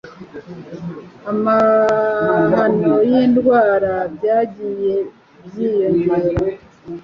Amahano 1.31 2.93
n’indwara 3.09 3.93
byagiye 4.15 4.93
byiyongera 5.45 6.47